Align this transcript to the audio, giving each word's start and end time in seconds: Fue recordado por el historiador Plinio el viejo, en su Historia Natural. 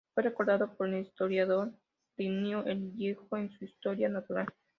Fue 0.15 0.23
recordado 0.23 0.75
por 0.75 0.87
el 0.89 0.97
historiador 0.99 1.73
Plinio 2.15 2.65
el 2.65 2.79
viejo, 2.89 3.37
en 3.37 3.51
su 3.51 3.65
Historia 3.65 4.09
Natural. 4.09 4.47